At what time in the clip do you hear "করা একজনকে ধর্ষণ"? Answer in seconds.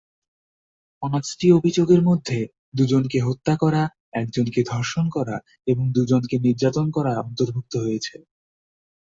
3.55-5.05